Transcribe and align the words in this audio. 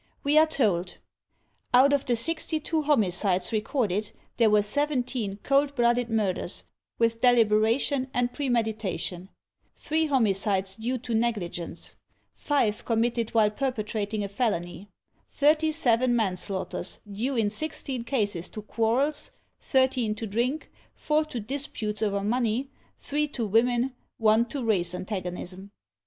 We 0.23 0.35
are 0.39 0.47
told, 0.47 0.97
"Out 1.75 1.93
of 1.93 2.05
the 2.07 2.15
sixty 2.15 2.59
two 2.59 2.81
homicides 2.81 3.51
re 3.51 3.61
corded, 3.61 4.11
there 4.37 4.49
were 4.49 4.63
seventeen 4.63 5.37
cold 5.43 5.75
blooded 5.75 6.09
murders, 6.09 6.63
with 6.97 7.21
deliberation 7.21 8.09
and 8.11 8.33
premeditation; 8.33 9.29
three 9.75 10.07
homicides 10.07 10.75
due 10.75 10.97
to 10.97 11.13
negligence; 11.13 11.97
five 12.33 12.83
committed 12.83 13.35
while 13.35 13.51
perpetrating 13.51 14.23
a 14.23 14.27
felony; 14.27 14.89
thirty 15.29 15.71
seven 15.71 16.15
manslaughters, 16.15 16.99
due 17.07 17.35
in 17.35 17.51
sixteen 17.51 18.03
cases 18.03 18.49
to 18.49 18.63
quarrels, 18.63 19.29
thirteen 19.59 20.15
to 20.15 20.25
drink, 20.25 20.71
four 20.95 21.25
to 21.25 21.39
disputes 21.39 22.01
over 22.01 22.23
money, 22.23 22.71
three 22.97 23.27
to 23.27 23.45
women, 23.45 23.93
one 24.17 24.45
to 24.45 24.65
race 24.65 24.95
antagonism." 24.95 25.69